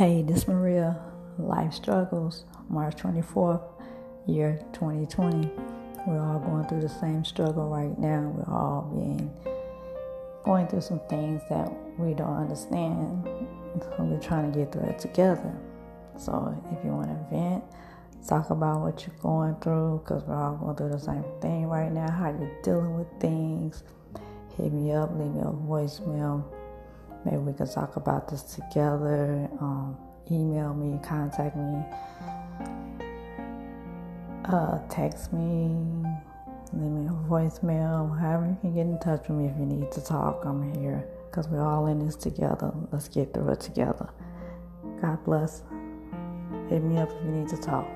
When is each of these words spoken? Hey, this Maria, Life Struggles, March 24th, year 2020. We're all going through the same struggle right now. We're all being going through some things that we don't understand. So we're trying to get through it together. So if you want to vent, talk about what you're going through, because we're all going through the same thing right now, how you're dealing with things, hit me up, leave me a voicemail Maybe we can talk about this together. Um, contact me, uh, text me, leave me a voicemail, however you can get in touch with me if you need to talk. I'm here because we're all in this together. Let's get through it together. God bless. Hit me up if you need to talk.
Hey, 0.00 0.22
this 0.22 0.48
Maria, 0.48 0.98
Life 1.36 1.74
Struggles, 1.74 2.46
March 2.70 2.96
24th, 2.96 3.60
year 4.26 4.58
2020. 4.72 5.50
We're 6.06 6.18
all 6.18 6.38
going 6.38 6.66
through 6.68 6.80
the 6.80 6.88
same 6.88 7.22
struggle 7.22 7.68
right 7.68 7.98
now. 7.98 8.32
We're 8.34 8.50
all 8.50 8.90
being 8.94 9.30
going 10.42 10.68
through 10.68 10.80
some 10.80 11.02
things 11.10 11.42
that 11.50 11.70
we 11.98 12.14
don't 12.14 12.34
understand. 12.34 13.28
So 13.78 13.96
we're 13.98 14.18
trying 14.18 14.50
to 14.50 14.58
get 14.58 14.72
through 14.72 14.88
it 14.88 14.98
together. 14.98 15.54
So 16.16 16.58
if 16.72 16.82
you 16.82 16.92
want 16.92 17.08
to 17.08 17.36
vent, 17.36 17.62
talk 18.26 18.48
about 18.48 18.80
what 18.80 19.06
you're 19.06 19.16
going 19.20 19.56
through, 19.56 20.00
because 20.02 20.22
we're 20.22 20.34
all 20.34 20.56
going 20.56 20.76
through 20.76 20.92
the 20.92 20.98
same 20.98 21.24
thing 21.42 21.66
right 21.66 21.92
now, 21.92 22.10
how 22.10 22.30
you're 22.30 22.62
dealing 22.62 22.98
with 22.98 23.08
things, 23.20 23.84
hit 24.56 24.72
me 24.72 24.92
up, 24.92 25.10
leave 25.14 25.34
me 25.34 25.40
a 25.40 25.44
voicemail 25.44 26.42
Maybe 27.24 27.36
we 27.36 27.52
can 27.52 27.68
talk 27.68 27.96
about 27.96 28.28
this 28.28 28.42
together. 28.42 29.48
Um, 29.60 29.89
contact 31.00 31.56
me, 31.56 31.82
uh, 34.44 34.78
text 34.88 35.32
me, 35.32 35.74
leave 36.72 36.90
me 36.90 37.06
a 37.06 37.28
voicemail, 37.28 38.18
however 38.18 38.46
you 38.46 38.56
can 38.60 38.74
get 38.74 38.86
in 38.86 38.98
touch 38.98 39.28
with 39.28 39.38
me 39.38 39.46
if 39.46 39.56
you 39.58 39.66
need 39.66 39.90
to 39.92 40.04
talk. 40.04 40.44
I'm 40.44 40.74
here 40.80 41.04
because 41.30 41.48
we're 41.48 41.64
all 41.64 41.86
in 41.86 42.04
this 42.04 42.16
together. 42.16 42.72
Let's 42.92 43.08
get 43.08 43.32
through 43.32 43.50
it 43.50 43.60
together. 43.60 44.08
God 45.00 45.24
bless. 45.24 45.62
Hit 46.68 46.82
me 46.82 46.98
up 46.98 47.10
if 47.10 47.24
you 47.24 47.30
need 47.30 47.48
to 47.48 47.56
talk. 47.56 47.88